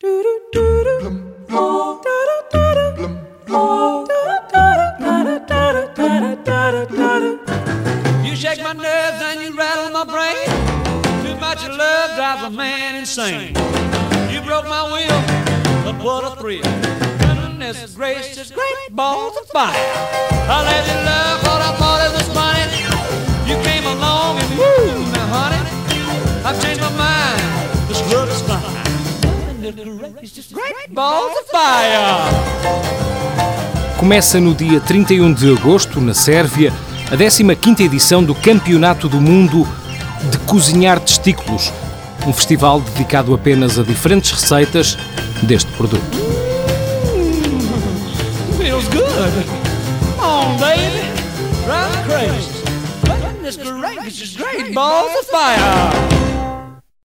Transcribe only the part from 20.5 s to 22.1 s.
let you love what I thought